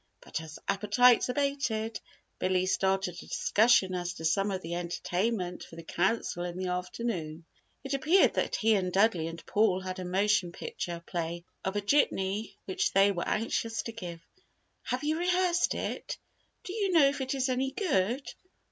But 0.19 0.41
as 0.41 0.57
appetites 0.67 1.29
abated, 1.29 1.99
Billy 2.39 2.65
started 2.65 3.13
a 3.21 3.27
discussion 3.27 3.93
as 3.93 4.15
to 4.15 4.25
some 4.25 4.49
of 4.49 4.63
the 4.63 4.73
entertainment 4.73 5.63
for 5.63 5.75
the 5.75 5.83
Council 5.83 6.43
in 6.43 6.57
the 6.57 6.69
afternoon. 6.69 7.45
It 7.83 7.93
appeared 7.93 8.33
that 8.33 8.55
he 8.55 8.73
and 8.73 8.91
Dudley 8.91 9.27
and 9.27 9.45
Paul 9.45 9.79
had 9.81 9.99
a 9.99 10.03
motion 10.03 10.51
picture 10.53 11.03
play 11.05 11.45
of 11.63 11.75
a 11.75 11.81
jitney 11.81 12.57
which 12.65 12.93
they 12.93 13.11
were 13.11 13.27
anxious 13.27 13.83
to 13.83 13.91
give. 13.91 14.21
"Have 14.85 15.03
you 15.03 15.19
rehearsed 15.19 15.75
it 15.75 16.17
do 16.63 16.73
you 16.73 16.93
know 16.93 17.07
if 17.07 17.21
it 17.21 17.35
is 17.35 17.47
any 17.47 17.69
good?" 17.69 18.33